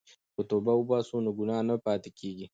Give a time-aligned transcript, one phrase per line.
[0.35, 2.47] که توبه وباسو نو ګناه نه پاتې کیږي.